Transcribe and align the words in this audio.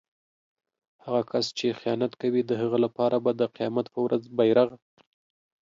هغه 1.03 1.21
کس 1.31 1.45
چې 1.57 1.77
خیانت 1.79 2.11
کوي 2.21 2.41
د 2.45 2.51
هغه 2.61 2.77
لپاره 2.85 3.17
به 3.23 3.31
د 3.35 3.41
قيامت 3.55 3.85
په 3.93 3.99
ورځ 4.05 4.23
بیرغ 4.37 4.69